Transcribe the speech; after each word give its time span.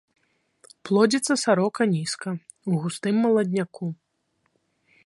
Плодзіцца 0.87 1.33
сарока 1.43 1.81
нізка 1.93 2.29
ў 2.33 2.71
густым 2.87 3.15
маладняку. 3.27 3.85